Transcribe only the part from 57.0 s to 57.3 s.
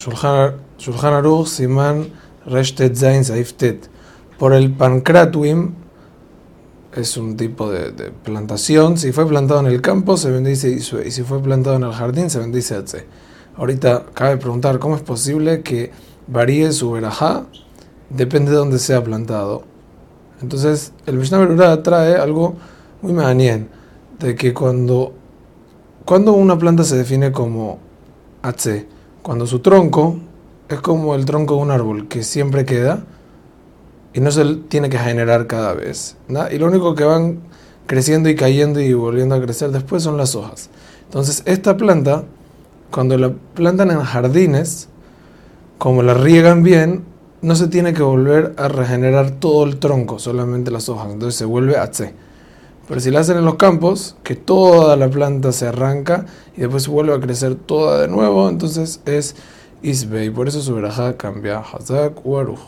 a